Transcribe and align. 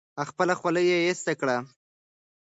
خپله 0.31 0.53
خولۍ 0.59 0.85
ایسته 0.91 1.33
کړه. 1.39 1.57